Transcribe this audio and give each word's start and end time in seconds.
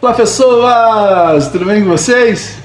Olá 0.00 0.12
pessoas, 0.12 1.48
tudo 1.48 1.64
bem 1.64 1.82
com 1.82 1.88
vocês? 1.88 2.56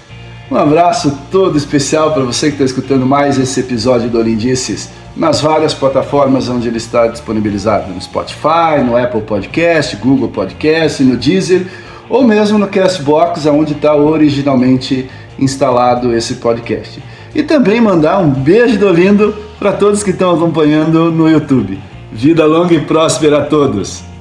Um 0.51 0.55
abraço 0.55 1.17
todo 1.31 1.57
especial 1.57 2.13
para 2.13 2.21
você 2.21 2.49
que 2.49 2.53
está 2.53 2.63
escutando 2.63 3.07
mais 3.07 3.39
esse 3.39 3.59
episódio 3.59 4.07
do 4.07 4.19
Olindices 4.19 4.91
nas 5.17 5.41
várias 5.41 5.73
plataformas 5.73 6.47
onde 6.47 6.67
ele 6.67 6.77
está 6.77 7.07
disponibilizado, 7.07 7.91
no 7.91 7.99
Spotify, 7.99 8.83
no 8.85 8.95
Apple 8.95 9.21
Podcast, 9.21 9.95
Google 9.95 10.27
Podcast, 10.27 11.03
no 11.03 11.17
Deezer 11.17 11.65
ou 12.07 12.23
mesmo 12.23 12.59
no 12.59 12.67
Castbox, 12.67 13.47
onde 13.47 13.73
está 13.73 13.95
originalmente 13.95 15.09
instalado 15.39 16.15
esse 16.15 16.35
podcast. 16.35 17.01
E 17.33 17.41
também 17.41 17.81
mandar 17.81 18.19
um 18.19 18.29
beijo 18.29 18.77
do 18.77 18.93
lindo 18.93 19.33
para 19.57 19.71
todos 19.71 20.03
que 20.03 20.11
estão 20.11 20.35
acompanhando 20.35 21.11
no 21.11 21.27
YouTube. 21.27 21.81
Vida 22.11 22.45
longa 22.45 22.75
e 22.75 22.81
próspera 22.81 23.39
a 23.39 23.45
todos! 23.45 24.12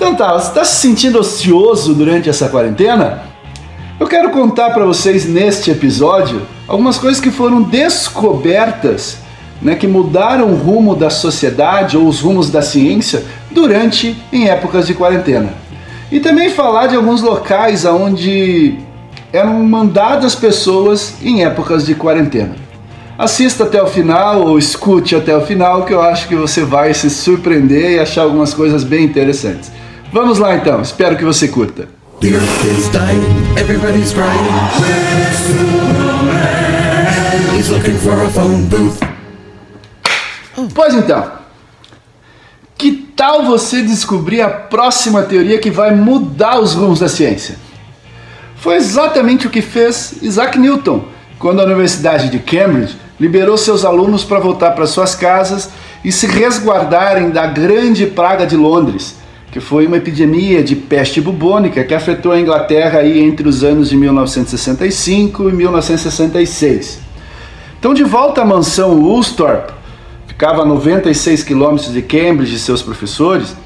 Então 0.00 0.14
tá, 0.14 0.32
você 0.32 0.48
está 0.48 0.64
se 0.64 0.80
sentindo 0.80 1.18
ocioso 1.18 1.94
durante 1.94 2.30
essa 2.30 2.48
quarentena? 2.48 3.22
Eu 4.00 4.06
quero 4.06 4.30
contar 4.30 4.70
para 4.70 4.86
vocês 4.86 5.26
neste 5.26 5.70
episódio 5.70 6.40
algumas 6.66 6.96
coisas 6.96 7.20
que 7.20 7.30
foram 7.30 7.60
descobertas, 7.60 9.18
né, 9.60 9.74
que 9.74 9.86
mudaram 9.86 10.52
o 10.52 10.56
rumo 10.56 10.96
da 10.96 11.10
sociedade 11.10 11.98
ou 11.98 12.08
os 12.08 12.20
rumos 12.20 12.48
da 12.48 12.62
ciência 12.62 13.26
durante 13.50 14.16
em 14.32 14.48
épocas 14.48 14.86
de 14.86 14.94
quarentena. 14.94 15.52
E 16.10 16.18
também 16.18 16.48
falar 16.48 16.86
de 16.86 16.96
alguns 16.96 17.20
locais 17.20 17.84
onde 17.84 18.78
eram 19.30 19.62
mandadas 19.64 20.34
pessoas 20.34 21.16
em 21.22 21.44
épocas 21.44 21.84
de 21.84 21.94
quarentena. 21.94 22.56
Assista 23.18 23.64
até 23.64 23.82
o 23.82 23.86
final 23.86 24.46
ou 24.46 24.58
escute 24.58 25.14
até 25.14 25.36
o 25.36 25.42
final 25.42 25.84
que 25.84 25.92
eu 25.92 26.00
acho 26.00 26.26
que 26.26 26.34
você 26.34 26.62
vai 26.62 26.94
se 26.94 27.10
surpreender 27.10 27.90
e 27.90 27.98
achar 27.98 28.22
algumas 28.22 28.54
coisas 28.54 28.82
bem 28.82 29.04
interessantes. 29.04 29.70
Vamos 30.12 30.38
lá 30.38 30.56
então, 30.56 30.80
espero 30.82 31.16
que 31.16 31.24
você 31.24 31.46
curta. 31.46 31.88
Pois 40.74 40.94
então, 40.94 41.30
que 42.76 42.92
tal 43.14 43.44
você 43.44 43.82
descobrir 43.82 44.40
a 44.42 44.50
próxima 44.50 45.22
teoria 45.22 45.58
que 45.58 45.70
vai 45.70 45.94
mudar 45.94 46.58
os 46.58 46.74
rumos 46.74 46.98
da 46.98 47.08
ciência? 47.08 47.56
Foi 48.56 48.74
exatamente 48.74 49.46
o 49.46 49.50
que 49.50 49.62
fez 49.62 50.14
Isaac 50.20 50.58
Newton 50.58 51.04
quando 51.38 51.60
a 51.60 51.64
Universidade 51.64 52.28
de 52.28 52.38
Cambridge 52.40 52.96
liberou 53.18 53.56
seus 53.56 53.84
alunos 53.84 54.24
para 54.24 54.40
voltar 54.40 54.72
para 54.72 54.86
suas 54.86 55.14
casas 55.14 55.70
e 56.04 56.10
se 56.10 56.26
resguardarem 56.26 57.30
da 57.30 57.46
grande 57.46 58.06
praga 58.06 58.46
de 58.46 58.56
Londres, 58.56 59.16
que 59.50 59.58
foi 59.58 59.86
uma 59.86 59.96
epidemia 59.96 60.62
de 60.62 60.76
peste 60.76 61.20
bubônica 61.20 61.82
que 61.82 61.94
afetou 61.94 62.32
a 62.32 62.40
Inglaterra 62.40 63.00
aí 63.00 63.20
entre 63.20 63.48
os 63.48 63.64
anos 63.64 63.88
de 63.88 63.96
1965 63.96 65.48
e 65.48 65.52
1966. 65.52 67.00
Então, 67.78 67.92
de 67.92 68.04
volta 68.04 68.42
à 68.42 68.44
mansão 68.44 69.00
Woolsthorpe, 69.00 69.72
ficava 70.28 70.62
a 70.62 70.64
96 70.64 71.42
quilômetros 71.42 71.92
de 71.92 72.02
Cambridge 72.02 72.54
e 72.54 72.58
seus 72.58 72.82
professores, 72.82 73.56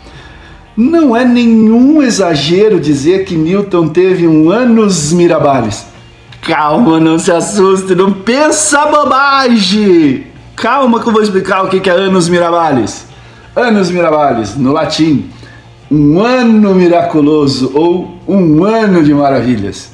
não 0.76 1.14
é 1.14 1.24
nenhum 1.24 2.02
exagero 2.02 2.80
dizer 2.80 3.24
que 3.24 3.36
Newton 3.36 3.88
teve 3.88 4.26
um 4.26 4.50
anos 4.50 5.12
mirabares. 5.12 5.86
Calma, 6.40 6.98
não 6.98 7.18
se 7.18 7.30
assuste, 7.30 7.94
não 7.94 8.12
pensa 8.12 8.86
bobagem! 8.86 10.26
Calma 10.56 11.00
que 11.00 11.08
eu 11.08 11.12
vou 11.12 11.22
explicar 11.22 11.64
o 11.64 11.68
que 11.68 11.88
é 11.88 11.92
anos 11.92 12.28
mirabares. 12.28 13.06
Anos 13.54 13.90
mirabares, 13.90 14.56
no 14.56 14.72
latim, 14.72 15.30
um 15.90 16.20
ano 16.20 16.74
miraculoso 16.74 17.72
ou 17.74 18.18
um 18.26 18.64
ano 18.64 19.02
de 19.02 19.12
maravilhas. 19.12 19.90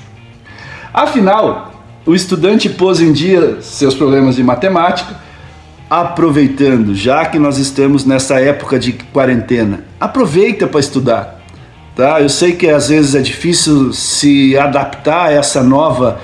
Afinal, 0.93 1.73
o 2.07 2.15
estudante 2.15 2.69
pôs 2.69 3.01
em 3.01 3.13
dia 3.13 3.59
seus 3.61 3.95
problemas 3.95 4.37
de 4.37 4.43
matemática, 4.43 5.17
aproveitando, 5.89 6.95
já 6.95 7.27
que 7.27 7.39
nós 7.39 7.59
estamos 7.59 8.05
nessa 8.05 8.41
época 8.41 8.79
de 8.79 8.93
quarentena. 8.93 9.85
Aproveita 9.99 10.67
para 10.67 10.81
estudar. 10.81 11.41
Tá? 11.97 12.21
Eu 12.21 12.29
sei 12.29 12.53
que 12.53 12.69
às 12.69 12.89
vezes 12.89 13.15
é 13.15 13.21
difícil 13.21 13.93
se 13.93 14.57
adaptar 14.57 15.27
a 15.27 15.33
essa 15.33 15.63
nova 15.63 16.21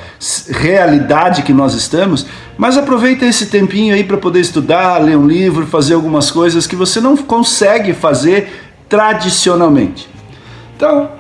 realidade 0.51 1.43
que 1.43 1.53
nós 1.53 1.75
estamos, 1.75 2.27
mas 2.57 2.79
aproveita 2.79 3.27
esse 3.27 3.47
tempinho 3.47 3.95
aí 3.95 4.05
para 4.05 4.17
poder 4.17 4.41
estudar, 4.41 4.99
ler 4.99 5.19
um 5.19 5.27
livro, 5.27 5.67
fazer 5.67 5.95
algumas 5.95 6.31
coisas 6.31 6.67
que 6.67 6.77
você 6.77 7.01
não 7.01 7.17
consegue 7.17 7.93
fazer 7.93 8.66
tradicionalmente. 8.89 10.09
Então, 10.77 11.11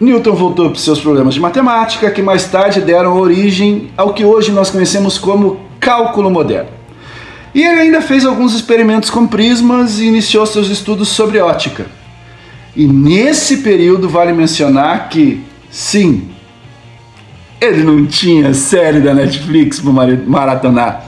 Newton 0.00 0.34
voltou 0.34 0.70
para 0.70 0.78
seus 0.78 1.00
problemas 1.00 1.34
de 1.34 1.40
matemática, 1.40 2.10
que 2.10 2.20
mais 2.20 2.44
tarde 2.44 2.80
deram 2.80 3.18
origem 3.18 3.90
ao 3.96 4.12
que 4.12 4.24
hoje 4.24 4.52
nós 4.52 4.70
conhecemos 4.70 5.16
como 5.18 5.60
cálculo 5.80 6.30
moderno. 6.30 6.70
E 7.54 7.62
ele 7.62 7.80
ainda 7.80 8.02
fez 8.02 8.26
alguns 8.26 8.54
experimentos 8.54 9.08
com 9.08 9.26
prismas 9.26 9.98
e 9.98 10.04
iniciou 10.04 10.44
seus 10.44 10.68
estudos 10.68 11.08
sobre 11.08 11.38
ótica. 11.38 11.86
E 12.76 12.86
nesse 12.86 13.58
período 13.58 14.08
vale 14.08 14.34
mencionar 14.34 15.08
que, 15.08 15.42
sim, 15.70 16.28
ele 17.58 17.82
não 17.82 18.04
tinha 18.04 18.52
série 18.52 19.00
da 19.00 19.14
Netflix 19.14 19.80
para 19.80 19.92
maratonar. 20.26 21.05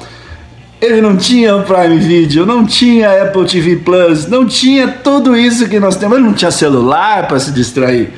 Ele 0.81 1.01
não 1.01 1.17
tinha 1.17 1.59
Prime 1.59 1.99
Video, 1.99 2.47
não 2.47 2.65
tinha 2.65 3.23
Apple 3.23 3.45
TV 3.47 3.77
Plus, 3.77 4.29
não 4.29 4.47
tinha 4.47 4.87
tudo 4.87 5.37
isso 5.37 5.69
que 5.69 5.81
nós 5.81 5.97
temos. 5.97 6.19
Ele 6.19 6.27
não 6.27 6.35
tinha 6.35 6.53
celular 6.53 7.27
para 7.27 7.41
se 7.41 7.51
distrair. 7.51 8.13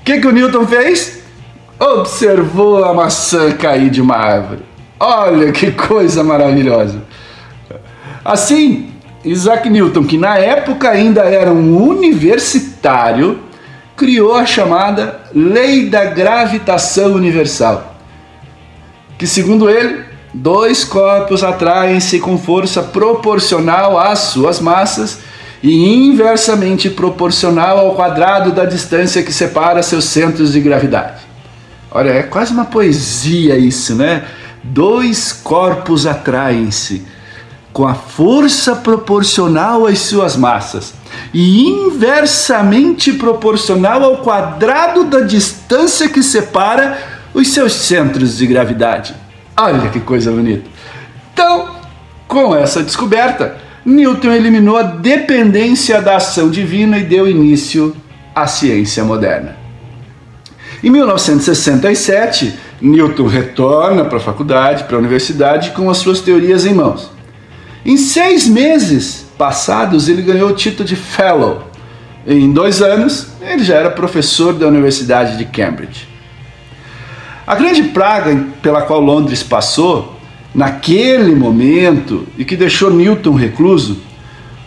O 0.00 0.04
que, 0.04 0.18
que 0.18 0.26
o 0.26 0.32
Newton 0.32 0.66
fez? 0.66 1.22
Observou 1.78 2.84
a 2.84 2.92
maçã 2.92 3.52
cair 3.52 3.88
de 3.88 4.00
uma 4.00 4.16
árvore. 4.16 4.62
Olha 4.98 5.52
que 5.52 5.70
coisa 5.70 6.24
maravilhosa. 6.24 7.02
Assim, 8.24 8.90
Isaac 9.24 9.70
Newton, 9.70 10.04
que 10.04 10.18
na 10.18 10.36
época 10.38 10.90
ainda 10.90 11.22
era 11.22 11.52
um 11.52 11.88
universitário, 11.88 13.38
criou 13.96 14.34
a 14.34 14.44
chamada 14.44 15.20
Lei 15.32 15.88
da 15.88 16.06
Gravitação 16.06 17.14
Universal, 17.14 17.96
que 19.16 19.26
segundo 19.26 19.70
ele 19.70 20.11
dois 20.32 20.84
corpos 20.84 21.44
atraem-se 21.44 22.18
com 22.18 22.38
força 22.38 22.82
proporcional 22.82 23.98
às 23.98 24.18
suas 24.18 24.60
massas 24.60 25.18
e 25.62 25.94
inversamente 25.94 26.90
proporcional 26.90 27.78
ao 27.78 27.94
quadrado 27.94 28.50
da 28.50 28.64
distância 28.64 29.22
que 29.22 29.32
separa 29.32 29.82
seus 29.82 30.06
centros 30.06 30.52
de 30.52 30.60
gravidade. 30.60 31.22
Olha, 31.90 32.10
é 32.10 32.22
quase 32.22 32.52
uma 32.52 32.64
poesia 32.64 33.56
isso, 33.56 33.94
né? 33.94 34.24
Dois 34.64 35.32
corpos 35.32 36.06
atraem-se 36.06 37.04
com 37.72 37.86
a 37.86 37.94
força 37.94 38.76
proporcional 38.76 39.86
às 39.86 39.98
suas 40.00 40.36
massas 40.36 40.94
e 41.32 41.68
inversamente 41.68 43.12
proporcional 43.12 44.02
ao 44.02 44.18
quadrado 44.18 45.04
da 45.04 45.20
distância 45.20 46.08
que 46.08 46.22
separa 46.22 46.98
os 47.34 47.48
seus 47.48 47.72
centros 47.72 48.36
de 48.36 48.46
gravidade. 48.46 49.14
Olha 49.56 49.90
que 49.90 50.00
coisa 50.00 50.30
bonita. 50.30 50.68
Então, 51.32 51.68
com 52.26 52.54
essa 52.56 52.82
descoberta, 52.82 53.56
Newton 53.84 54.32
eliminou 54.32 54.76
a 54.76 54.82
dependência 54.82 56.00
da 56.00 56.16
ação 56.16 56.48
divina 56.48 56.98
e 56.98 57.04
deu 57.04 57.28
início 57.28 57.94
à 58.34 58.46
ciência 58.46 59.04
moderna. 59.04 59.56
Em 60.82 60.90
1967, 60.90 62.54
Newton 62.80 63.26
retorna 63.26 64.04
para 64.04 64.18
a 64.18 64.20
faculdade, 64.20 64.84
para 64.84 64.96
a 64.96 64.98
universidade, 64.98 65.70
com 65.70 65.90
as 65.90 65.98
suas 65.98 66.20
teorias 66.20 66.66
em 66.66 66.74
mãos. 66.74 67.10
Em 67.84 67.96
seis 67.96 68.48
meses 68.48 69.26
passados, 69.36 70.08
ele 70.08 70.22
ganhou 70.22 70.50
o 70.50 70.54
título 70.54 70.88
de 70.88 70.96
Fellow. 70.96 71.64
Em 72.26 72.52
dois 72.52 72.80
anos, 72.80 73.28
ele 73.40 73.62
já 73.62 73.74
era 73.74 73.90
professor 73.90 74.54
da 74.54 74.66
Universidade 74.66 75.36
de 75.36 75.44
Cambridge. 75.44 76.11
A 77.46 77.54
grande 77.54 77.84
praga 77.84 78.46
pela 78.62 78.82
qual 78.82 79.00
Londres 79.00 79.42
passou, 79.42 80.16
naquele 80.54 81.34
momento, 81.34 82.26
e 82.38 82.44
que 82.44 82.56
deixou 82.56 82.90
Newton 82.90 83.34
recluso, 83.34 83.98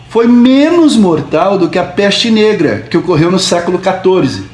foi 0.08 0.26
menos 0.26 0.96
mortal 0.96 1.58
do 1.58 1.68
que 1.68 1.78
a 1.78 1.84
peste 1.84 2.30
negra 2.30 2.86
que 2.90 2.96
ocorreu 2.96 3.30
no 3.30 3.38
século 3.38 3.80
XIV. 3.80 4.44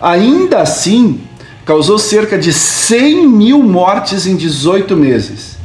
Ainda 0.00 0.60
assim, 0.60 1.20
causou 1.64 1.98
cerca 1.98 2.36
de 2.38 2.52
100 2.52 3.28
mil 3.28 3.62
mortes 3.62 4.26
em 4.26 4.36
18 4.36 4.96
meses. 4.96 5.56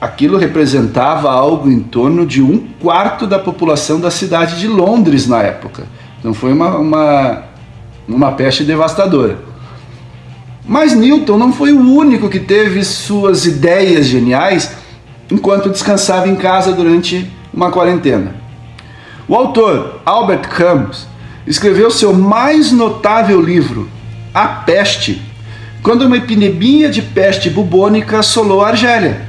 Aquilo 0.00 0.38
representava 0.38 1.30
algo 1.30 1.70
em 1.70 1.80
torno 1.80 2.24
de 2.24 2.42
um 2.42 2.66
quarto 2.80 3.26
da 3.26 3.38
população 3.38 3.98
da 3.98 4.10
cidade 4.10 4.60
de 4.60 4.68
Londres 4.68 5.26
na 5.26 5.42
época. 5.42 5.86
Então 6.20 6.32
foi 6.32 6.52
uma, 6.52 6.76
uma, 6.76 7.42
uma 8.06 8.32
peste 8.32 8.62
devastadora. 8.62 9.47
Mas 10.68 10.94
Newton 10.94 11.36
não 11.38 11.50
foi 11.50 11.72
o 11.72 11.80
único 11.80 12.28
que 12.28 12.38
teve 12.38 12.84
suas 12.84 13.46
ideias 13.46 14.04
geniais 14.04 14.72
enquanto 15.30 15.70
descansava 15.70 16.28
em 16.28 16.36
casa 16.36 16.72
durante 16.72 17.26
uma 17.52 17.70
quarentena. 17.70 18.34
O 19.26 19.34
autor, 19.34 20.02
Albert 20.04 20.46
Camus, 20.50 21.06
escreveu 21.46 21.90
seu 21.90 22.12
mais 22.12 22.70
notável 22.70 23.40
livro, 23.40 23.88
a 24.34 24.46
peste, 24.46 25.22
quando 25.82 26.02
uma 26.02 26.18
epidemia 26.18 26.90
de 26.90 27.00
peste 27.00 27.48
bubônica 27.48 28.18
assolou 28.18 28.62
a 28.62 28.68
Argélia. 28.68 29.26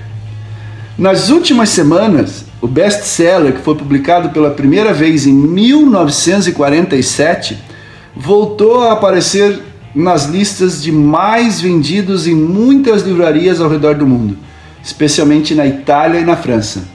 Nas 0.97 1.29
últimas 1.29 1.69
semanas, 1.69 2.43
o 2.61 2.67
best-seller, 2.67 3.53
que 3.53 3.61
foi 3.61 3.75
publicado 3.75 4.31
pela 4.31 4.51
primeira 4.51 4.91
vez 4.91 5.25
em 5.25 5.31
1947, 5.31 7.57
voltou 8.13 8.83
a 8.83 8.91
aparecer 8.91 9.68
nas 9.93 10.25
listas 10.25 10.81
de 10.81 10.91
mais 10.91 11.59
vendidos 11.59 12.27
em 12.27 12.35
muitas 12.35 13.03
livrarias 13.03 13.59
ao 13.59 13.69
redor 13.69 13.95
do 13.95 14.05
mundo, 14.05 14.37
especialmente 14.83 15.55
na 15.55 15.65
Itália 15.65 16.19
e 16.19 16.25
na 16.25 16.35
França. 16.35 16.87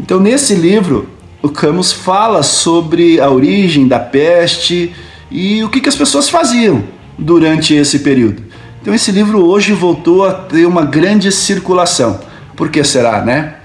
Então, 0.00 0.18
nesse 0.18 0.54
livro, 0.54 1.08
o 1.42 1.48
Camus 1.48 1.92
fala 1.92 2.42
sobre 2.42 3.20
a 3.20 3.30
origem 3.30 3.86
da 3.86 3.98
peste 3.98 4.94
e 5.30 5.62
o 5.62 5.68
que, 5.68 5.80
que 5.80 5.88
as 5.88 5.96
pessoas 5.96 6.28
faziam 6.28 6.84
durante 7.18 7.74
esse 7.74 8.00
período. 8.00 8.42
Então, 8.80 8.94
esse 8.94 9.12
livro 9.12 9.44
hoje 9.44 9.72
voltou 9.72 10.24
a 10.24 10.32
ter 10.32 10.66
uma 10.66 10.84
grande 10.84 11.30
circulação. 11.30 12.20
Por 12.56 12.70
que 12.70 12.82
será, 12.84 13.22
né? 13.22 13.56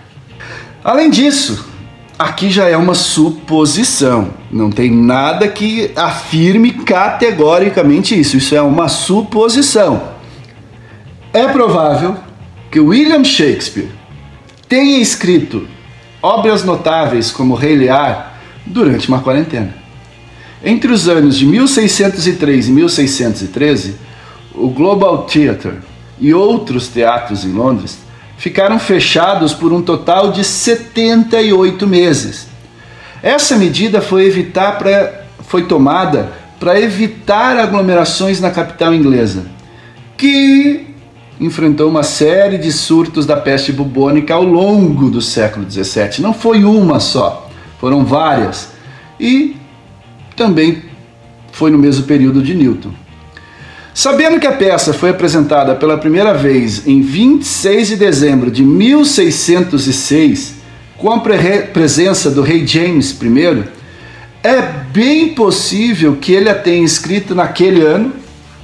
Além 0.83 1.09
disso, 1.09 1.68
aqui 2.19 2.49
já 2.49 2.67
é 2.67 2.75
uma 2.75 2.93
suposição. 2.93 4.33
Não 4.51 4.69
tem 4.69 4.91
nada 4.91 5.47
que 5.47 5.91
afirme 5.95 6.73
categoricamente 6.73 8.19
isso. 8.19 8.35
Isso 8.35 8.53
é 8.53 8.61
uma 8.61 8.89
suposição. 8.89 10.19
É 11.31 11.47
provável 11.47 12.17
que 12.69 12.79
William 12.79 13.23
Shakespeare 13.23 13.89
tenha 14.67 14.99
escrito 14.99 15.65
obras 16.21 16.65
notáveis 16.65 17.31
como 17.31 17.55
Rei 17.55 17.75
Lear 17.75 18.37
durante 18.65 19.07
uma 19.07 19.21
quarentena. 19.21 19.73
Entre 20.63 20.91
os 20.91 21.07
anos 21.07 21.37
de 21.37 21.45
1603 21.45 22.67
e 22.67 22.71
1613, 22.71 23.95
o 24.53 24.67
Global 24.67 25.19
Theatre 25.19 25.79
e 26.19 26.33
outros 26.33 26.89
teatros 26.89 27.45
em 27.45 27.53
Londres 27.53 27.97
ficaram 28.39 28.79
fechados 28.79 29.53
por 29.53 29.73
um 29.73 29.81
total 29.81 30.31
de 30.31 30.45
78 30.45 31.85
meses. 31.85 32.47
Essa 33.21 33.57
medida 33.57 34.01
foi, 34.01 34.25
evitar 34.25 34.77
pra, 34.77 35.25
foi 35.41 35.63
tomada 35.63 36.31
para 36.57 36.79
evitar 36.79 37.59
aglomerações 37.59 38.39
na 38.39 38.49
capital 38.49 38.93
inglesa, 38.93 39.45
que 40.17 40.87
enfrentou 41.37 41.89
uma 41.89 42.01
série 42.01 42.57
de 42.57 42.71
surtos 42.71 43.25
da 43.25 43.35
peste 43.35 43.73
bubônica 43.73 44.33
ao 44.33 44.43
longo 44.43 45.09
do 45.09 45.21
século 45.21 45.69
XVII. 45.69 46.21
Não 46.21 46.33
foi 46.33 46.63
uma 46.63 47.01
só, 47.01 47.49
foram 47.77 48.05
várias. 48.05 48.71
E 49.19 49.57
também 50.37 50.83
foi 51.51 51.71
no 51.71 51.77
mesmo 51.77 52.05
período 52.05 52.41
de 52.41 52.55
Newton. 52.55 52.91
Sabendo 53.99 54.39
que 54.39 54.47
a 54.47 54.53
peça 54.53 54.93
foi 54.93 55.09
apresentada 55.09 55.75
pela 55.75 55.97
primeira 55.97 56.33
vez 56.33 56.87
em 56.87 57.01
26 57.01 57.89
de 57.89 57.95
dezembro 57.97 58.49
de 58.49 58.63
1606, 58.63 60.53
com 60.97 61.11
a 61.11 61.19
presença 61.19 62.31
do 62.31 62.41
rei 62.41 62.65
James 62.65 63.11
I, 63.11 63.65
é 64.41 64.61
bem 64.61 65.33
possível 65.33 66.15
que 66.15 66.31
ele 66.31 66.47
a 66.47 66.55
tenha 66.55 66.85
escrito 66.85 67.35
naquele 67.35 67.81
ano 67.81 68.13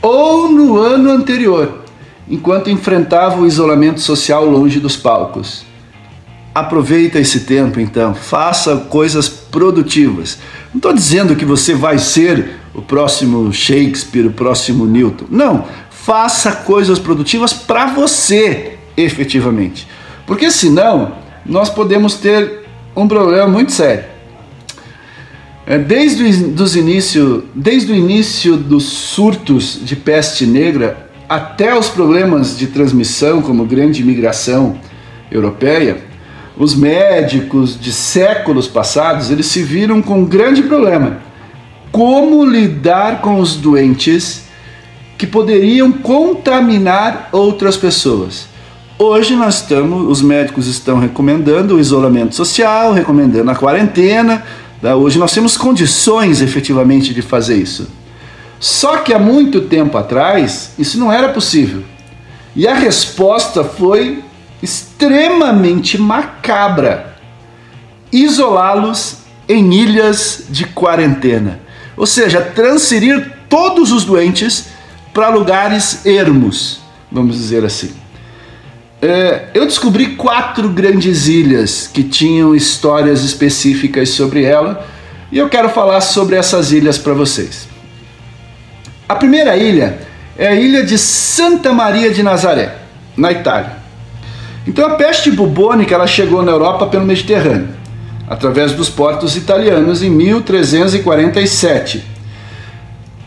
ou 0.02 0.50
no 0.50 0.78
ano 0.78 1.12
anterior 1.12 1.84
enquanto 2.30 2.70
enfrentava 2.70 3.42
o 3.42 3.46
isolamento 3.46 4.00
social 4.00 4.46
longe 4.46 4.80
dos 4.80 4.96
palcos. 4.96 5.66
Aproveita 6.54 7.20
esse 7.20 7.42
tempo 7.42 7.82
então, 7.82 8.16
faça 8.16 8.78
coisas 8.78 9.28
produtivas. 9.28 10.38
Não 10.74 10.78
estou 10.78 10.94
dizendo 10.94 11.36
que 11.36 11.44
você 11.44 11.74
vai 11.74 12.00
ser 12.00 12.64
o 12.76 12.82
próximo 12.82 13.52
Shakespeare, 13.54 14.28
o 14.28 14.32
próximo 14.32 14.86
Newton. 14.86 15.26
Não, 15.30 15.66
faça 15.90 16.52
coisas 16.52 17.00
produtivas 17.00 17.54
para 17.54 17.88
você, 17.88 18.74
efetivamente. 18.98 19.88
Porque 20.28 20.52
senão 20.52 21.14
nós 21.46 21.70
podemos 21.70 22.16
ter 22.16 22.66
um 22.96 23.08
problema 23.08 23.48
muito 23.48 23.72
sério. 23.72 24.04
É, 25.66 25.80
desde, 25.80 26.46
dos 26.48 26.76
início, 26.76 27.46
desde 27.56 27.92
o 27.92 27.96
início 27.96 28.56
dos 28.56 28.84
surtos 28.84 29.80
de 29.82 29.96
peste 29.96 30.46
negra, 30.46 31.10
até 31.28 31.76
os 31.76 31.88
problemas 31.88 32.56
de 32.56 32.68
transmissão, 32.68 33.42
como 33.42 33.66
grande 33.66 34.02
imigração 34.02 34.78
europeia, 35.32 36.04
os 36.56 36.76
médicos 36.76 37.80
de 37.80 37.92
séculos 37.92 38.68
passados, 38.68 39.32
eles 39.32 39.48
se 39.48 39.64
viram 39.64 40.02
com 40.02 40.20
um 40.20 40.26
grande 40.26 40.62
problema. 40.62 41.18
Como 41.96 42.44
lidar 42.44 43.22
com 43.22 43.40
os 43.40 43.56
doentes 43.56 44.42
que 45.18 45.26
poderiam 45.26 45.94
contaminar 45.94 47.30
outras 47.32 47.78
pessoas? 47.78 48.50
Hoje 49.00 49.34
nós 49.34 49.62
estamos, 49.62 50.06
os 50.12 50.22
médicos 50.22 50.68
estão 50.68 51.00
recomendando 51.00 51.74
o 51.74 51.80
isolamento 51.80 52.36
social, 52.36 52.92
recomendando 52.92 53.50
a 53.50 53.56
quarentena. 53.56 54.44
Tá? 54.82 54.94
Hoje 54.94 55.18
nós 55.18 55.34
temos 55.34 55.56
condições 55.56 56.42
efetivamente 56.42 57.14
de 57.14 57.22
fazer 57.22 57.56
isso. 57.56 57.88
Só 58.60 58.98
que 58.98 59.14
há 59.14 59.18
muito 59.18 59.62
tempo 59.62 59.98
atrás 59.98 60.74
isso 60.78 61.00
não 61.00 61.10
era 61.10 61.30
possível. 61.30 61.82
E 62.54 62.68
a 62.68 62.74
resposta 62.74 63.64
foi 63.64 64.22
extremamente 64.62 65.98
macabra: 65.98 67.16
isolá-los 68.12 69.20
em 69.48 69.74
ilhas 69.74 70.44
de 70.50 70.66
quarentena. 70.66 71.64
Ou 71.98 72.06
seja, 72.06 72.42
transferir 72.42 73.34
todos 73.50 73.92
os 73.92 74.04
doentes 74.04 74.66
para 75.14 75.30
lugares 75.30 76.06
ermos, 76.06 76.80
vamos 77.12 77.38
dizer 77.38 77.64
assim. 77.64 77.94
É, 79.02 79.50
eu 79.54 79.66
descobri 79.66 80.16
quatro 80.16 80.68
grandes 80.70 81.28
ilhas 81.28 81.90
que 81.92 82.04
tinham 82.04 82.56
histórias 82.56 83.24
específicas 83.24 84.10
sobre 84.10 84.44
ela 84.44 84.86
e 85.32 85.38
eu 85.38 85.48
quero 85.48 85.70
falar 85.70 86.02
sobre 86.02 86.36
essas 86.36 86.72
ilhas 86.72 86.98
para 86.98 87.14
vocês. 87.14 87.68
A 89.08 89.16
primeira 89.16 89.56
ilha 89.56 90.00
é 90.38 90.48
a 90.48 90.56
ilha 90.56 90.84
de 90.84 90.98
Santa 90.98 91.72
Maria 91.72 92.12
de 92.12 92.24
Nazaré, 92.24 92.76
na 93.16 93.32
Itália. 93.32 93.74
Então 94.68 94.86
a 94.86 94.96
peste 94.96 95.30
bubônica 95.30 95.94
ela 95.94 96.08
chegou 96.08 96.42
na 96.42 96.52
Europa 96.52 96.88
pelo 96.88 97.06
Mediterrâneo, 97.06 97.70
através 98.28 98.72
dos 98.74 98.90
portos 98.90 99.36
italianos 99.36 100.02
em 100.02 100.10
1347. 100.10 102.04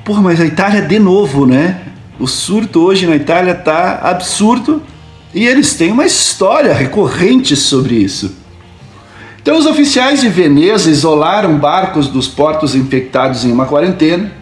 Porra, 0.05 0.23
mas 0.23 0.41
a 0.41 0.47
Itália 0.47 0.83
de 0.83 0.99
novo, 0.99 1.47
né? 1.47 1.83
O 2.19 2.27
surto 2.27 2.81
hoje 2.81 3.07
na 3.07 3.15
Itália 3.15 3.55
tá 3.55 4.01
absurdo 4.03 4.83
e 5.33 5.47
eles 5.47 5.75
têm 5.75 5.93
uma 5.93 6.07
história 6.07 6.75
recorrente 6.75 7.55
sobre 7.55 7.95
isso. 7.95 8.37
Então 9.41 9.57
os 9.57 9.67
oficiais 9.67 10.21
de 10.21 10.29
Veneza 10.29 10.91
isolaram 10.91 11.59
barcos 11.59 12.09
dos 12.09 12.27
portos 12.27 12.75
infectados 12.75 13.45
em 13.45 13.53
uma 13.53 13.67
quarentena 13.67 14.33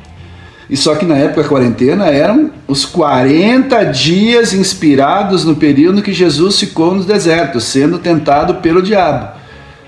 e 0.69 0.77
só 0.77 0.97
que 0.97 1.05
na 1.05 1.17
época 1.17 1.43
da 1.43 1.49
quarentena 1.49 2.07
eram 2.07 2.51
os 2.67 2.85
40 2.85 3.85
dias 3.85 4.53
inspirados 4.53 5.45
no 5.45 5.55
período 5.55 6.03
que 6.03 6.13
Jesus 6.13 6.59
ficou 6.59 6.95
no 6.95 7.05
deserto, 7.05 7.61
sendo 7.61 7.99
tentado 7.99 8.57
pelo 8.57 8.83
diabo. 8.83 9.36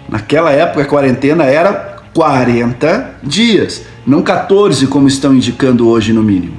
Naquela 0.09 0.51
época 0.53 0.83
a 0.83 0.87
quarentena 0.87 1.45
era 1.45 1.99
40 2.15 3.17
dias, 3.23 3.83
não 4.07 4.23
14 4.23 4.87
como 4.87 5.07
estão 5.07 5.35
indicando 5.35 5.89
hoje 5.89 6.13
no 6.13 6.23
mínimo. 6.23 6.57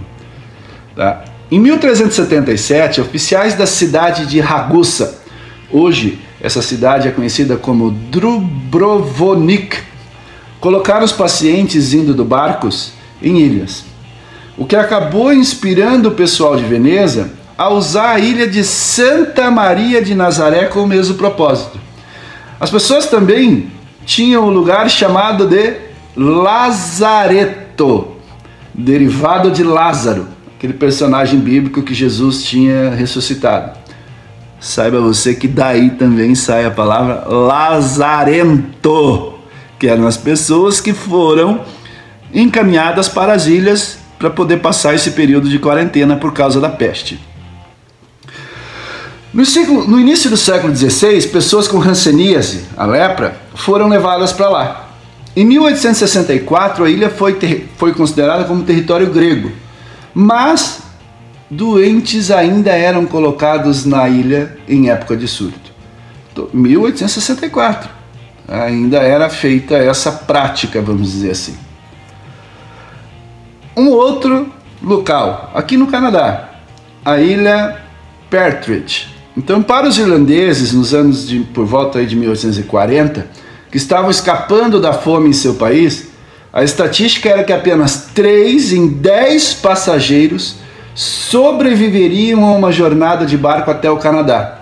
Tá? 0.96 1.24
Em 1.52 1.60
1377, 1.60 3.02
oficiais 3.02 3.56
da 3.56 3.66
cidade 3.66 4.26
de 4.28 4.40
Ragusa, 4.40 5.20
hoje 5.72 6.20
essa 6.40 6.62
cidade 6.62 7.08
é 7.08 7.12
conhecida 7.12 7.58
como 7.58 7.90
Dubrovnik, 7.92 9.78
colocaram 10.60 11.04
os 11.04 11.12
pacientes 11.12 11.94
indo 11.94 12.14
do 12.14 12.24
barcos 12.24 12.94
em 13.22 13.40
ilhas 13.40 13.90
o 14.60 14.66
que 14.66 14.76
acabou 14.76 15.32
inspirando 15.34 16.10
o 16.10 16.12
pessoal 16.12 16.58
de 16.58 16.66
Veneza 16.66 17.32
a 17.58 17.70
usar 17.70 18.12
a 18.12 18.20
ilha 18.20 18.46
de 18.46 18.62
Santa 18.66 19.50
Maria 19.50 20.02
de 20.02 20.14
Nazaré 20.14 20.66
com 20.66 20.82
o 20.82 20.88
mesmo 20.88 21.16
propósito. 21.16 21.80
As 22.60 22.70
pessoas 22.70 23.06
também 23.08 23.72
tinham 24.06 24.48
um 24.48 24.50
lugar 24.50 24.90
chamado 24.90 25.48
de 25.48 25.76
Lazareto, 26.16 28.08
derivado 28.74 29.50
de 29.50 29.64
Lázaro, 29.64 30.28
aquele 30.58 30.74
personagem 30.74 31.40
bíblico 31.40 31.82
que 31.82 31.94
Jesus 31.94 32.44
tinha 32.44 32.90
ressuscitado. 32.90 33.78
Saiba 34.60 35.00
você 35.00 35.34
que 35.34 35.48
daí 35.48 35.92
também 35.92 36.36
sai 36.36 36.66
a 36.66 36.72
palavra 36.72 37.24
Lazarento, 37.30 38.56
que 39.80 39.88
eram 39.88 40.06
as 40.06 40.18
pessoas 40.18 40.82
que 40.82 40.92
foram 40.92 41.62
encaminhadas 42.34 43.08
para 43.08 43.32
as 43.32 43.48
ilhas 43.48 44.00
para 44.18 44.30
poder 44.30 44.58
passar 44.58 44.94
esse 44.94 45.12
período 45.12 45.48
de 45.48 45.60
quarentena 45.60 46.18
por 46.18 46.34
causa 46.34 46.60
da 46.60 46.68
peste. 46.68 47.29
No, 49.32 49.46
ciclo, 49.46 49.88
no 49.88 50.00
início 50.00 50.30
do 50.30 50.38
século 50.38 50.76
XVI, 50.76 51.28
pessoas 51.28 51.68
com 51.68 51.80
hanseníase, 51.80 52.66
a 52.76 52.86
lepra, 52.86 53.40
foram 53.54 53.88
levadas 53.88 54.34
para 54.34 54.50
lá. 54.50 54.90
Em 55.36 55.46
1864, 55.46 56.84
a 56.84 56.90
ilha 56.90 57.10
foi, 57.10 57.34
ter, 57.34 57.70
foi 57.78 57.94
considerada 57.94 58.44
como 58.46 58.64
território 58.64 59.12
grego, 59.12 59.52
Mas 60.14 60.82
doentes 61.50 62.32
ainda 62.32 62.72
eram 62.72 63.06
colocados 63.06 63.86
na 63.86 64.10
ilha 64.10 64.58
em 64.68 64.90
época 64.90 65.16
de 65.16 65.28
surto. 65.28 65.70
1864. 66.54 67.90
Ainda 68.48 68.98
era 68.98 69.30
feita 69.30 69.76
essa 69.76 70.12
prática, 70.12 70.82
vamos 70.82 71.12
dizer 71.12 71.32
assim. 71.32 71.56
Um 73.78 73.90
outro 73.90 74.52
local, 74.82 75.52
aqui 75.54 75.78
no 75.78 75.88
Canadá, 75.88 76.50
a 77.06 77.20
ilha 77.20 77.78
Partridge. 78.30 79.19
Então, 79.40 79.64
para 79.64 79.88
os 79.88 79.98
irlandeses, 79.98 80.74
nos 80.74 80.94
anos 80.94 81.26
de, 81.26 81.40
por 81.40 81.66
volta 81.66 82.06
de 82.06 82.14
1840, 82.14 83.26
que 83.72 83.78
estavam 83.78 84.12
escapando 84.12 84.82
da 84.82 84.92
fome 84.92 85.30
em 85.30 85.34
seu 85.34 85.54
país, 85.54 86.10
a 86.52 86.62
estatística 86.62 87.30
era 87.30 87.46
que 87.46 87.54
apenas 87.54 88.10
3 88.14 88.74
em 88.74 88.90
10 88.90 89.54
passageiros 89.54 90.58
sobreviveriam 90.94 92.44
a 92.44 92.52
uma 92.52 92.70
jornada 92.70 93.26
de 93.26 93.38
barco 93.38 93.72
até 93.72 93.90
o 93.90 93.96
Canadá. 93.96 94.60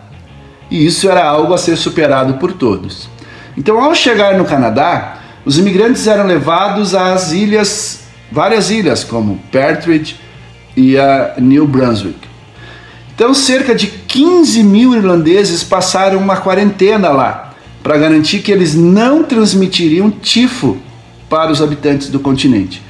E 0.69 0.85
isso 0.85 1.09
era 1.09 1.25
algo 1.25 1.55
a 1.55 1.57
ser 1.57 1.75
superado 1.75 2.35
por 2.35 2.53
todos. 2.53 3.09
Então, 3.57 3.83
ao 3.83 3.95
chegar 3.95 4.37
no 4.37 4.45
Canadá, 4.45 5.21
os 5.43 5.57
imigrantes 5.57 6.05
eram 6.05 6.27
levados 6.27 6.93
às 6.93 7.31
ilhas, 7.31 8.01
várias 8.31 8.69
ilhas, 8.69 9.03
como 9.03 9.39
Partridge 9.51 10.17
e 10.75 10.99
a 10.99 11.33
New 11.39 11.65
Brunswick. 11.65 12.27
Então, 13.17 13.33
cerca 13.33 13.73
de 13.73 13.87
15 14.17 14.63
mil 14.63 14.95
irlandeses 14.95 15.63
passaram 15.63 16.17
uma 16.17 16.37
quarentena 16.37 17.09
lá, 17.09 17.53
para 17.83 17.99
garantir 17.99 18.39
que 18.39 18.51
eles 18.51 18.73
não 18.73 19.23
transmitiriam 19.23 20.09
tifo 20.09 20.75
para 21.29 21.51
os 21.51 21.61
habitantes 21.61 22.09
do 22.09 22.19
continente. 22.19 22.81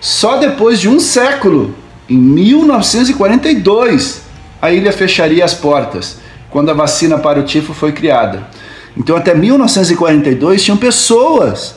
Só 0.00 0.38
depois 0.38 0.80
de 0.80 0.88
um 0.88 0.98
século, 0.98 1.74
em 2.08 2.16
1942, 2.16 4.22
a 4.62 4.72
ilha 4.72 4.90
fecharia 4.90 5.44
as 5.44 5.52
portas, 5.52 6.16
quando 6.48 6.70
a 6.70 6.74
vacina 6.74 7.18
para 7.18 7.40
o 7.40 7.42
tifo 7.42 7.74
foi 7.74 7.92
criada. 7.92 8.48
Então, 8.96 9.16
até 9.16 9.34
1942, 9.34 10.62
tinham 10.62 10.78
pessoas 10.78 11.74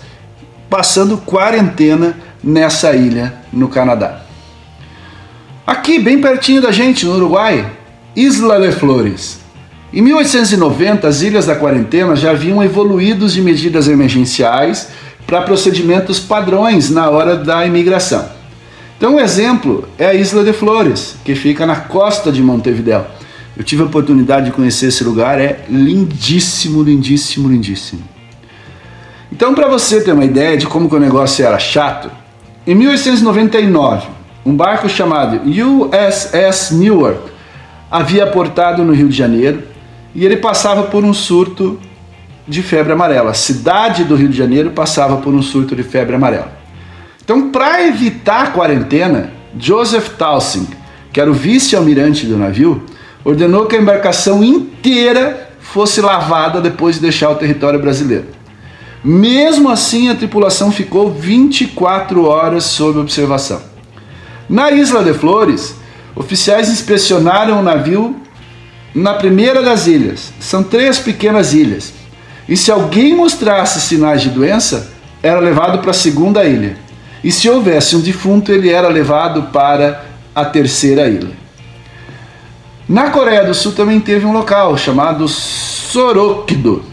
passando 0.70 1.18
quarentena 1.18 2.16
nessa 2.42 2.96
ilha 2.96 3.34
no 3.52 3.68
Canadá. 3.68 4.22
Aqui, 5.68 6.00
bem 6.00 6.22
pertinho 6.22 6.62
da 6.62 6.72
gente, 6.72 7.06
no 7.06 7.16
Uruguai, 7.16 7.83
Isla 8.16 8.60
de 8.60 8.72
Flores. 8.72 9.40
Em 9.92 10.00
1890, 10.00 11.08
as 11.08 11.24
ilhas 11.24 11.48
da 11.48 11.56
quarentena 11.56 12.16
já 12.16 12.30
haviam 12.30 12.64
evoluído 12.64 13.28
de 13.28 13.42
medidas 13.42 13.88
emergenciais 13.88 14.90
para 15.26 15.42
procedimentos 15.42 16.20
padrões 16.20 16.92
na 16.92 17.10
hora 17.10 17.36
da 17.36 17.66
imigração. 17.66 18.24
Então, 18.98 19.16
um 19.16 19.20
exemplo 19.20 19.88
é 19.98 20.06
a 20.06 20.14
Isla 20.14 20.44
de 20.44 20.54
Flores, 20.54 21.16
que 21.26 21.34
fica 21.34 21.66
na 21.66 21.76
costa 21.76 22.32
de 22.32 22.40
Montevideo. 22.44 23.04
Eu 23.58 23.64
tive 23.64 23.82
a 23.82 23.86
oportunidade 23.86 24.46
de 24.46 24.52
conhecer 24.52 24.90
esse 24.90 25.04
lugar, 25.04 25.42
é 25.42 25.66
lindíssimo, 25.68 26.84
lindíssimo, 26.84 27.50
lindíssimo. 27.50 28.04
Então, 29.32 29.56
para 29.56 29.68
você 29.68 30.02
ter 30.02 30.12
uma 30.12 30.26
ideia 30.26 30.56
de 30.56 30.68
como 30.68 30.88
o 30.88 31.00
negócio 31.00 31.44
era 31.44 31.58
chato, 31.58 32.12
em 32.68 32.76
1899, 32.76 34.08
um 34.46 34.56
barco 34.56 34.88
chamado 34.88 35.42
USS 35.48 36.72
Newark 36.74 37.33
havia 37.94 38.24
aportado 38.24 38.84
no 38.84 38.92
Rio 38.92 39.08
de 39.08 39.16
Janeiro 39.16 39.62
e 40.16 40.26
ele 40.26 40.38
passava 40.38 40.82
por 40.82 41.04
um 41.04 41.14
surto 41.14 41.80
de 42.48 42.64
febre 42.64 42.92
amarela. 42.92 43.30
A 43.30 43.36
cidade 43.36 44.04
do 44.04 44.16
Rio 44.16 44.30
de 44.30 44.36
Janeiro 44.36 44.72
passava 44.72 45.18
por 45.18 45.32
um 45.32 45.44
surto 45.44 45.76
de 45.76 45.84
febre 45.84 46.16
amarela. 46.16 46.52
Então, 47.24 47.52
para 47.52 47.86
evitar 47.86 48.46
a 48.46 48.48
quarentena, 48.48 49.32
Joseph 49.60 50.10
Towsing, 50.18 50.70
que 51.12 51.22
era 51.22 51.30
o 51.30 51.36
vice-almirante 51.36 52.26
do 52.26 52.36
navio, 52.36 52.82
ordenou 53.24 53.68
que 53.68 53.76
a 53.76 53.80
embarcação 53.80 54.44
inteira 54.44 55.52
fosse 55.60 56.02
lavada 56.02 56.60
depois 56.60 56.96
de 56.96 57.02
deixar 57.02 57.30
o 57.30 57.36
território 57.36 57.80
brasileiro. 57.80 58.26
Mesmo 59.04 59.70
assim, 59.70 60.10
a 60.10 60.16
tripulação 60.16 60.72
ficou 60.72 61.12
24 61.12 62.26
horas 62.26 62.64
sob 62.64 62.98
observação. 62.98 63.62
Na 64.50 64.72
Isla 64.72 65.04
de 65.04 65.14
Flores, 65.14 65.83
oficiais 66.16 66.70
inspecionaram 66.70 67.60
o 67.60 67.64
navio 67.64 68.16
na 68.94 69.14
primeira 69.14 69.62
das 69.62 69.88
ilhas. 69.88 70.32
São 70.40 70.64
três 70.64 71.00
pequenas 71.00 71.54
ilhas. 71.54 71.94
E 72.48 72.56
se 72.56 72.72
alguém 72.72 73.16
mostrasse 73.16 73.82
sinais 73.82 74.22
de 74.22 74.30
doença, 74.30 74.92
era 75.22 75.40
levado 75.40 75.80
para 75.80 75.92
a 75.92 75.94
segunda 75.94 76.44
ilha. 76.44 76.78
E 77.24 77.32
se 77.32 77.50
houvesse 77.50 77.96
um 77.96 78.02
defunto, 78.02 78.52
ele 78.52 78.70
era 78.70 78.90
levado 78.90 79.44
para 79.44 80.04
a 80.36 80.44
terceira 80.44 81.08
ilha. 81.08 81.32
Na 82.88 83.10
Coreia 83.10 83.46
do 83.46 83.54
Sul 83.54 83.72
também 83.72 84.00
teve 84.00 84.26
um 84.26 84.34
local 84.34 84.78
chamado 84.78 85.26
Sorokdo, 85.28 86.84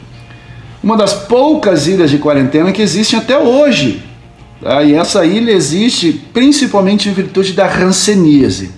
uma 0.83 0.97
das 0.97 1.13
poucas 1.13 1.89
ilhas 1.89 2.11
de 2.11 2.19
quarentena 2.19 2.71
que 2.71 2.81
existem 2.81 3.19
até 3.19 3.37
hoje. 3.37 4.05
Tá? 4.63 4.85
E 4.85 4.95
essa 4.95 5.25
ilha 5.25 5.51
existe 5.51 6.13
principalmente 6.33 7.09
em 7.09 7.13
virtude 7.13 7.53
da 7.53 7.67
ranceníase. 7.67 8.71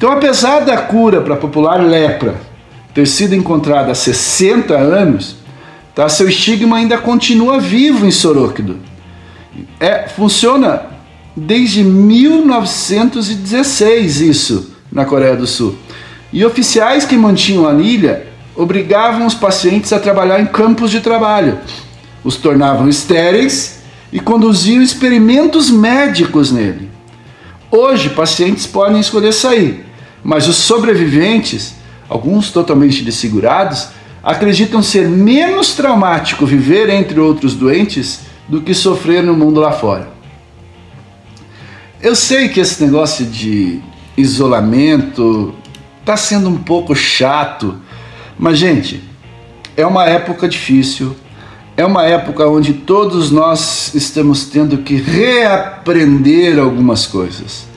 Então, 0.00 0.12
apesar 0.12 0.60
da 0.60 0.78
cura 0.78 1.20
para 1.20 1.34
a 1.34 1.36
popular 1.36 1.76
lepra 1.76 2.36
ter 2.94 3.06
sido 3.06 3.34
encontrada 3.34 3.92
há 3.92 3.94
60 3.94 4.74
anos, 4.74 5.36
tá, 5.94 6.08
seu 6.08 6.26
estigma 6.26 6.78
ainda 6.78 6.96
continua 6.96 7.60
vivo 7.60 8.06
em 8.06 8.10
Sorokdo. 8.10 8.78
É, 9.78 10.08
funciona 10.08 10.84
desde 11.36 11.84
1916 11.84 14.22
isso 14.22 14.74
na 14.90 15.04
Coreia 15.04 15.36
do 15.36 15.46
Sul. 15.46 15.76
E 16.32 16.42
oficiais 16.46 17.04
que 17.04 17.14
mantinham 17.14 17.68
a 17.68 17.74
ilha 17.74 18.26
obrigavam 18.56 19.26
os 19.26 19.34
pacientes 19.34 19.92
a 19.92 19.98
trabalhar 19.98 20.40
em 20.40 20.46
campos 20.46 20.90
de 20.90 21.02
trabalho, 21.02 21.58
os 22.24 22.36
tornavam 22.36 22.88
estéreis 22.88 23.82
e 24.10 24.18
conduziam 24.18 24.80
experimentos 24.80 25.70
médicos 25.70 26.50
nele. 26.50 26.88
Hoje, 27.70 28.08
pacientes 28.08 28.66
podem 28.66 28.98
escolher 28.98 29.34
sair, 29.34 29.89
mas 30.22 30.48
os 30.48 30.56
sobreviventes, 30.56 31.74
alguns 32.08 32.50
totalmente 32.50 33.02
desfigurados, 33.02 33.88
acreditam 34.22 34.82
ser 34.82 35.08
menos 35.08 35.74
traumático 35.74 36.44
viver 36.44 36.88
entre 36.90 37.18
outros 37.18 37.54
doentes 37.54 38.20
do 38.48 38.60
que 38.60 38.74
sofrer 38.74 39.22
no 39.22 39.34
mundo 39.34 39.60
lá 39.60 39.72
fora. 39.72 40.08
Eu 42.02 42.14
sei 42.14 42.48
que 42.48 42.60
esse 42.60 42.82
negócio 42.84 43.24
de 43.24 43.80
isolamento 44.16 45.54
está 46.00 46.16
sendo 46.16 46.48
um 46.48 46.56
pouco 46.56 46.94
chato, 46.94 47.76
mas 48.38 48.58
gente, 48.58 49.02
é 49.76 49.86
uma 49.86 50.06
época 50.06 50.48
difícil, 50.48 51.14
é 51.76 51.84
uma 51.84 52.04
época 52.04 52.46
onde 52.46 52.74
todos 52.74 53.30
nós 53.30 53.94
estamos 53.94 54.44
tendo 54.44 54.78
que 54.78 54.96
reaprender 54.96 56.58
algumas 56.58 57.06
coisas. 57.06 57.69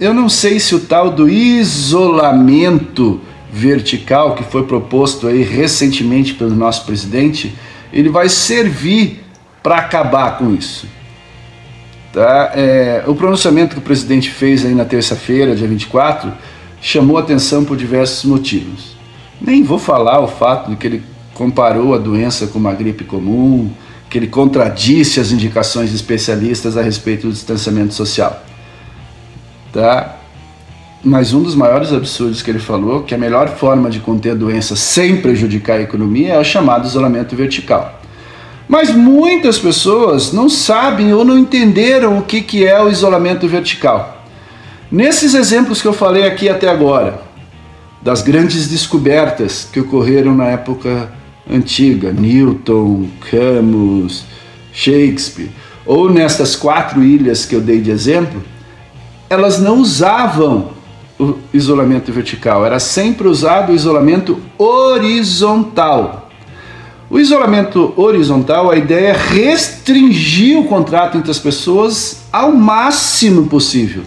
Eu 0.00 0.12
não 0.12 0.28
sei 0.28 0.58
se 0.58 0.74
o 0.74 0.80
tal 0.80 1.10
do 1.10 1.28
isolamento 1.28 3.20
vertical 3.52 4.34
que 4.34 4.42
foi 4.42 4.64
proposto 4.64 5.28
aí 5.28 5.42
recentemente 5.42 6.34
pelo 6.34 6.54
nosso 6.54 6.84
presidente, 6.84 7.54
ele 7.92 8.08
vai 8.08 8.28
servir 8.28 9.22
para 9.62 9.76
acabar 9.76 10.36
com 10.36 10.52
isso. 10.52 10.88
Tá? 12.12 12.50
É, 12.54 13.04
o 13.06 13.14
pronunciamento 13.14 13.74
que 13.74 13.78
o 13.78 13.84
presidente 13.84 14.30
fez 14.30 14.64
aí 14.66 14.74
na 14.74 14.84
terça-feira, 14.84 15.54
dia 15.54 15.68
24, 15.68 16.32
chamou 16.80 17.16
atenção 17.16 17.64
por 17.64 17.76
diversos 17.76 18.24
motivos. 18.24 18.96
Nem 19.40 19.62
vou 19.62 19.78
falar 19.78 20.20
o 20.20 20.26
fato 20.26 20.70
de 20.70 20.76
que 20.76 20.86
ele 20.88 21.02
comparou 21.34 21.94
a 21.94 21.98
doença 21.98 22.48
com 22.48 22.58
uma 22.58 22.72
gripe 22.72 23.04
comum, 23.04 23.70
que 24.10 24.18
ele 24.18 24.26
contradisse 24.26 25.20
as 25.20 25.30
indicações 25.30 25.90
de 25.90 25.96
especialistas 25.96 26.76
a 26.76 26.82
respeito 26.82 27.28
do 27.28 27.32
distanciamento 27.32 27.94
social 27.94 28.44
tá? 29.74 30.16
Mas 31.02 31.34
um 31.34 31.42
dos 31.42 31.54
maiores 31.54 31.92
absurdos 31.92 32.40
que 32.40 32.50
ele 32.50 32.60
falou, 32.60 33.02
que 33.02 33.14
a 33.14 33.18
melhor 33.18 33.48
forma 33.48 33.90
de 33.90 33.98
conter 33.98 34.30
a 34.30 34.34
doença 34.34 34.74
sem 34.74 35.20
prejudicar 35.20 35.78
a 35.78 35.82
economia 35.82 36.34
é 36.34 36.38
o 36.38 36.44
chamado 36.44 36.86
isolamento 36.86 37.36
vertical. 37.36 38.00
Mas 38.66 38.90
muitas 38.90 39.58
pessoas 39.58 40.32
não 40.32 40.48
sabem 40.48 41.12
ou 41.12 41.22
não 41.22 41.36
entenderam 41.36 42.16
o 42.16 42.22
que, 42.22 42.40
que 42.40 42.64
é 42.64 42.80
o 42.82 42.88
isolamento 42.88 43.46
vertical. 43.46 44.24
Nesses 44.90 45.34
exemplos 45.34 45.82
que 45.82 45.88
eu 45.88 45.92
falei 45.92 46.24
aqui 46.24 46.48
até 46.48 46.68
agora, 46.68 47.20
das 48.00 48.22
grandes 48.22 48.68
descobertas 48.68 49.68
que 49.70 49.80
ocorreram 49.80 50.34
na 50.34 50.46
época 50.46 51.12
antiga, 51.50 52.12
Newton, 52.12 53.08
Camus, 53.30 54.24
Shakespeare, 54.72 55.50
ou 55.84 56.08
nestas 56.08 56.56
quatro 56.56 57.02
ilhas 57.02 57.44
que 57.44 57.54
eu 57.54 57.60
dei 57.60 57.80
de 57.80 57.90
exemplo, 57.90 58.42
elas 59.34 59.60
não 59.60 59.78
usavam 59.78 60.70
o 61.18 61.34
isolamento 61.52 62.12
vertical, 62.12 62.64
era 62.64 62.80
sempre 62.80 63.28
usado 63.28 63.70
o 63.72 63.74
isolamento 63.74 64.40
horizontal. 64.58 66.30
O 67.10 67.18
isolamento 67.20 67.92
horizontal, 67.96 68.70
a 68.70 68.76
ideia 68.76 69.08
é 69.08 69.12
restringir 69.12 70.58
o 70.58 70.64
contrato 70.64 71.16
entre 71.16 71.30
as 71.30 71.38
pessoas 71.38 72.22
ao 72.32 72.52
máximo 72.52 73.46
possível, 73.46 74.02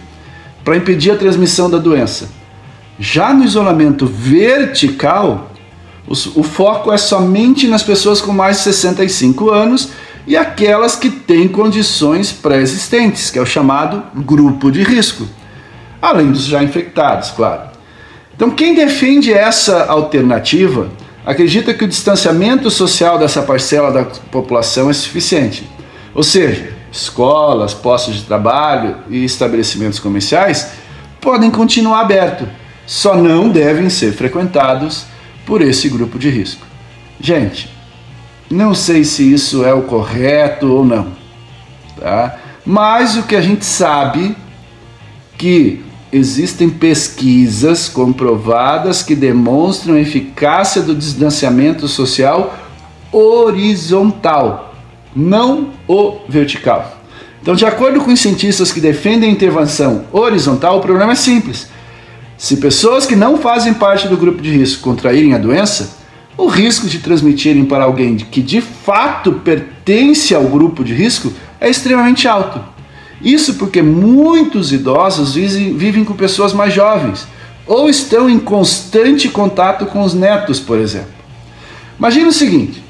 para 0.64 0.76
impedir 0.76 1.12
a 1.12 1.16
transmissão 1.16 1.70
da 1.70 1.78
doença. 1.78 2.28
Já 2.98 3.32
no 3.32 3.44
isolamento 3.44 4.04
vertical, 4.04 5.52
o 6.06 6.42
foco 6.42 6.90
é 6.92 6.96
somente 6.96 7.68
nas 7.68 7.82
pessoas 7.82 8.20
com 8.20 8.32
mais 8.32 8.58
de 8.58 8.62
65 8.64 9.50
anos 9.50 9.90
e 10.28 10.36
aquelas 10.36 10.94
que 10.94 11.08
têm 11.08 11.48
condições 11.48 12.30
pré-existentes, 12.30 13.30
que 13.30 13.38
é 13.38 13.42
o 13.42 13.46
chamado 13.46 14.02
grupo 14.14 14.70
de 14.70 14.82
risco, 14.82 15.26
além 16.02 16.30
dos 16.30 16.44
já 16.44 16.62
infectados, 16.62 17.30
claro. 17.30 17.70
Então, 18.36 18.50
quem 18.50 18.74
defende 18.74 19.32
essa 19.32 19.86
alternativa 19.86 20.90
acredita 21.24 21.72
que 21.72 21.82
o 21.82 21.88
distanciamento 21.88 22.70
social 22.70 23.18
dessa 23.18 23.40
parcela 23.40 23.90
da 23.90 24.04
população 24.04 24.90
é 24.90 24.92
suficiente. 24.92 25.66
Ou 26.14 26.22
seja, 26.22 26.74
escolas, 26.92 27.72
postos 27.72 28.16
de 28.16 28.24
trabalho 28.24 28.98
e 29.08 29.24
estabelecimentos 29.24 29.98
comerciais 29.98 30.72
podem 31.22 31.50
continuar 31.50 32.00
abertos, 32.00 32.48
só 32.86 33.16
não 33.16 33.48
devem 33.48 33.88
ser 33.88 34.12
frequentados 34.12 35.06
por 35.46 35.62
esse 35.62 35.88
grupo 35.88 36.18
de 36.18 36.28
risco. 36.28 36.66
Gente, 37.18 37.77
não 38.50 38.74
sei 38.74 39.04
se 39.04 39.32
isso 39.32 39.64
é 39.64 39.72
o 39.72 39.82
correto 39.82 40.66
ou 40.72 40.84
não, 40.84 41.08
tá? 42.00 42.38
Mas 42.64 43.16
o 43.16 43.22
que 43.22 43.36
a 43.36 43.40
gente 43.40 43.64
sabe 43.64 44.36
que 45.36 45.82
existem 46.12 46.70
pesquisas 46.70 47.88
comprovadas 47.88 49.02
que 49.02 49.14
demonstram 49.14 49.94
a 49.94 50.00
eficácia 50.00 50.82
do 50.82 50.94
distanciamento 50.94 51.86
social 51.86 52.56
horizontal, 53.12 54.74
não 55.14 55.70
o 55.86 56.18
vertical. 56.28 56.96
Então, 57.40 57.54
de 57.54 57.64
acordo 57.64 58.00
com 58.00 58.12
os 58.12 58.20
cientistas 58.20 58.72
que 58.72 58.80
defendem 58.80 59.30
a 59.30 59.32
intervenção 59.32 60.04
horizontal, 60.12 60.78
o 60.78 60.82
problema 60.82 61.12
é 61.12 61.14
simples. 61.14 61.68
Se 62.36 62.56
pessoas 62.58 63.06
que 63.06 63.16
não 63.16 63.38
fazem 63.38 63.74
parte 63.74 64.08
do 64.08 64.16
grupo 64.16 64.40
de 64.40 64.50
risco 64.50 64.82
contraírem 64.82 65.34
a 65.34 65.38
doença, 65.38 65.96
o 66.38 66.46
risco 66.46 66.86
de 66.86 67.00
transmitirem 67.00 67.64
para 67.64 67.82
alguém 67.82 68.16
que 68.16 68.40
de 68.40 68.60
fato 68.60 69.32
pertence 69.32 70.32
ao 70.32 70.44
grupo 70.44 70.84
de 70.84 70.94
risco 70.94 71.32
é 71.60 71.68
extremamente 71.68 72.28
alto. 72.28 72.60
Isso 73.20 73.54
porque 73.54 73.82
muitos 73.82 74.72
idosos 74.72 75.34
vivem 75.34 76.04
com 76.04 76.14
pessoas 76.14 76.52
mais 76.52 76.72
jovens 76.72 77.26
ou 77.66 77.90
estão 77.90 78.30
em 78.30 78.38
constante 78.38 79.28
contato 79.28 79.84
com 79.86 80.00
os 80.02 80.14
netos, 80.14 80.60
por 80.60 80.78
exemplo. 80.78 81.10
Imagina 81.98 82.28
o 82.28 82.32
seguinte: 82.32 82.84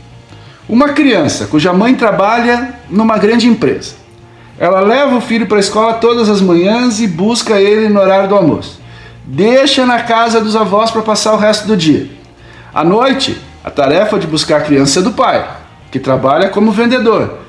uma 0.68 0.90
criança 0.90 1.46
cuja 1.46 1.72
mãe 1.72 1.94
trabalha 1.94 2.74
numa 2.90 3.16
grande 3.16 3.48
empresa. 3.48 3.94
Ela 4.58 4.80
leva 4.80 5.16
o 5.16 5.22
filho 5.22 5.46
para 5.46 5.56
a 5.56 5.60
escola 5.60 5.94
todas 5.94 6.28
as 6.28 6.42
manhãs 6.42 7.00
e 7.00 7.06
busca 7.06 7.58
ele 7.58 7.88
no 7.88 8.00
horário 8.00 8.28
do 8.28 8.34
almoço. 8.34 8.78
Deixa 9.24 9.86
na 9.86 10.02
casa 10.02 10.38
dos 10.38 10.54
avós 10.54 10.90
para 10.90 11.00
passar 11.00 11.32
o 11.32 11.38
resto 11.38 11.66
do 11.66 11.76
dia. 11.76 12.17
À 12.78 12.84
noite, 12.84 13.36
a 13.64 13.72
tarefa 13.72 14.20
de 14.20 14.28
buscar 14.28 14.58
a 14.58 14.60
criança 14.60 15.00
é 15.00 15.02
do 15.02 15.10
pai, 15.10 15.44
que 15.90 15.98
trabalha 15.98 16.48
como 16.48 16.70
vendedor 16.70 17.40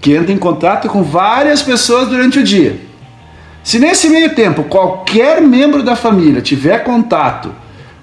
que 0.00 0.14
entra 0.14 0.32
em 0.32 0.38
contato 0.38 0.88
com 0.88 1.02
várias 1.02 1.60
pessoas 1.60 2.08
durante 2.08 2.38
o 2.38 2.42
dia. 2.42 2.80
Se 3.62 3.78
nesse 3.78 4.08
meio 4.08 4.34
tempo 4.34 4.64
qualquer 4.64 5.42
membro 5.42 5.82
da 5.82 5.94
família 5.94 6.40
tiver 6.40 6.84
contato 6.84 7.54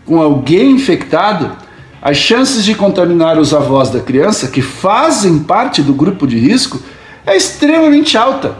com 0.06 0.22
alguém 0.22 0.74
infectado, 0.74 1.54
as 2.00 2.18
chances 2.18 2.63
de 2.63 2.75
contaminar 2.75 3.39
os 3.39 3.51
avós 3.51 3.89
da 3.89 4.00
criança, 4.00 4.50
que 4.50 4.62
fazem 4.62 5.39
parte 5.39 5.82
do 5.82 5.92
grupo 5.92 6.27
de 6.27 6.38
risco, 6.38 6.80
é 7.25 7.36
extremamente 7.36 8.15
alta. 8.15 8.58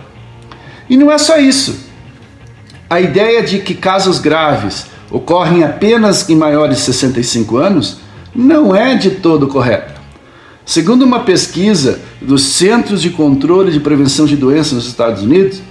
E 0.90 0.98
não 0.98 1.12
é 1.12 1.20
só 1.20 1.38
isso. 1.38 1.78
A 2.90 3.00
ideia 3.00 3.44
de 3.44 3.60
que 3.60 3.76
casos 3.76 4.18
graves 4.18 4.88
ocorrem 5.12 5.64
apenas 5.64 6.28
em 6.28 6.36
maiores 6.36 6.78
de 6.78 6.84
65 6.86 7.58
anos 7.58 8.04
não 8.36 8.76
é 8.76 8.96
de 8.96 9.12
todo 9.12 9.48
correta. 9.48 9.94
Segundo 10.66 11.04
uma 11.04 11.20
pesquisa 11.20 12.02
dos 12.22 12.42
Centros 12.44 13.02
de 13.02 13.12
Controle 13.12 13.72
de 13.72 13.80
Prevenção 13.80 14.26
de 14.26 14.36
Doenças 14.36 14.74
nos 14.74 14.88
Estados 14.88 15.22
Unidos, 15.22 15.62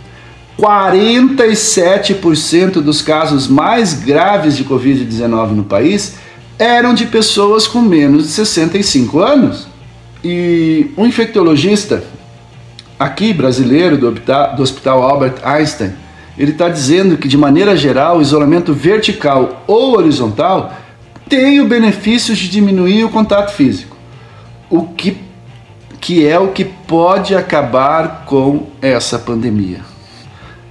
47% 0.59 2.81
dos 2.81 3.03
casos 3.03 3.49
mais 3.49 3.95
graves 3.95 4.57
de 4.57 4.65
Covid-19 4.65 5.51
no 5.51 5.65
país 5.65 6.15
eram 6.59 6.95
de 6.95 7.07
pessoas 7.07 7.67
com 7.67 7.81
menos 7.81 8.25
de 8.25 8.31
65 8.31 9.19
anos. 9.19 9.67
E 10.23 10.93
um 10.97 11.05
infectologista 11.05 12.05
aqui 12.99 13.33
brasileiro 13.33 13.99
do 13.99 14.63
Hospital, 14.63 15.03
Albert 15.03 15.35
Einstein, 15.43 15.93
ele 16.39 16.53
está 16.53 16.69
dizendo 16.69 17.17
que 17.17 17.29
de 17.29 17.37
maneira 17.37 17.77
geral 17.77 18.19
o 18.19 18.23
isolamento 18.23 18.73
vertical 18.73 19.65
ou 19.67 19.97
horizontal 19.97 20.73
tem 21.29 21.61
o 21.61 21.69
benefício 21.69 22.35
de 22.35 22.49
diminuir 22.49 23.05
o 23.05 23.11
contato 23.11 23.53
físico 23.53 23.95
o 24.75 24.83
que, 24.89 25.17
que 26.01 26.27
é 26.27 26.39
o 26.39 26.49
que 26.49 26.65
pode 26.65 27.35
acabar 27.35 28.25
com 28.27 28.67
essa 28.83 29.19
pandemia. 29.19 29.81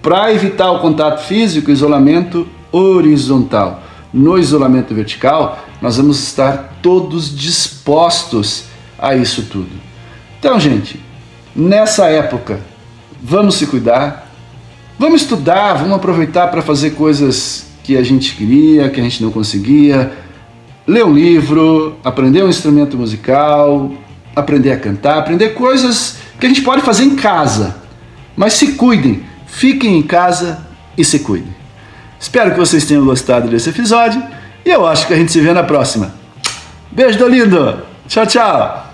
Para 0.02 0.34
evitar 0.34 0.72
o 0.72 0.80
contato 0.80 1.24
físico, 1.24 1.72
isolamento 1.72 2.46
horizontal. 2.70 3.82
No 4.13 4.38
isolamento 4.38 4.94
vertical, 4.94 5.63
nós 5.82 5.96
vamos 5.96 6.22
estar 6.22 6.80
todos 6.82 7.34
dispostos 7.34 8.66
a 9.00 9.16
isso 9.16 9.44
tudo. 9.44 9.72
Então, 10.38 10.60
gente, 10.60 11.00
nessa 11.56 12.08
época, 12.08 12.60
vamos 13.22 13.56
se 13.56 13.66
cuidar, 13.66 14.30
vamos 15.00 15.22
estudar, 15.22 15.76
vamos 15.76 15.96
aproveitar 15.96 16.48
para 16.48 16.62
fazer 16.62 16.92
coisas 16.92 17.68
que 17.84 17.96
a 17.98 18.04
gente 18.04 18.36
queria, 18.36 18.89
que 18.89 19.00
a 19.00 19.04
gente 19.04 19.24
não 19.24 19.32
conseguia, 19.32 20.12
ler 20.88 21.06
um 21.06 21.13
livro, 21.13 21.96
aprender 22.04 22.43
um 22.43 22.50
instrumento 22.50 22.98
musical, 22.98 23.91
aprender 24.36 24.72
a 24.72 24.78
cantar, 24.78 25.19
aprender 25.19 25.50
coisas 25.50 26.17
que 26.39 26.46
a 26.46 26.50
gente 26.50 26.62
pode 26.62 26.82
fazer 26.82 27.04
em 27.04 27.15
casa. 27.15 27.76
Mas 28.36 28.54
se 28.54 28.74
cuidem, 28.74 29.24
fiquem 29.46 29.98
em 29.98 30.04
casa 30.04 30.65
e 30.98 31.04
se 31.04 31.19
cuidem. 31.19 31.54
Espero 32.19 32.52
que 32.52 32.60
vocês 32.60 32.86
tenham 32.86 33.06
gostado 33.06 33.50
desse 33.50 33.69
episódio 33.69 34.22
e 34.65 34.69
eu 34.69 34.88
acho 34.88 35.08
que 35.08 35.13
a 35.13 35.17
gente 35.17 35.32
se 35.32 35.41
vê 35.41 35.54
na 35.54 35.63
próxima. 35.63 36.13
Beijo 36.91 37.17
do 37.17 37.28
lindo! 37.28 37.82
Tchau, 38.08 38.26
tchau! 38.26 38.92